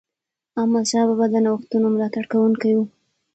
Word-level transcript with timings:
احمدشاه 0.59 1.05
بابا 1.09 1.25
د 1.31 1.35
نوښتونو 1.45 1.87
ملاتړ 1.95 2.23
کوونکی 2.31 2.71
و. 2.75 2.79